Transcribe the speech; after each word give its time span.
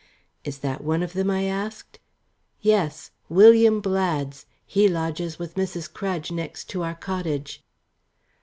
"Is 0.43 0.57
that 0.65 0.83
one 0.83 1.03
of 1.03 1.13
them?" 1.13 1.29
I 1.29 1.43
asked. 1.43 1.99
"Yes; 2.59 3.11
William 3.29 3.79
Blads. 3.81 4.47
He 4.65 4.87
lodges 4.87 5.37
with 5.37 5.53
Mrs. 5.53 5.93
Crudge 5.93 6.31
next 6.31 6.67
to 6.71 6.81
our 6.81 6.95
cottage." 6.95 7.63